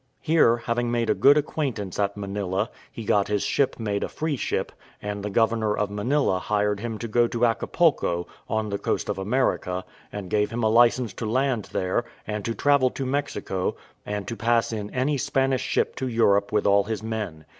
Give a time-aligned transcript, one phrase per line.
[0.21, 4.35] Here, having made a good acquaintance at Manilla, he got his ship made a free
[4.35, 9.09] ship, and the governor of Manilla hired him to go to Acapulco, on the coast
[9.09, 13.75] of America, and gave him a licence to land there, and to travel to Mexico,
[14.03, 17.45] and to pass in any Spanish ship to Europe with all his men.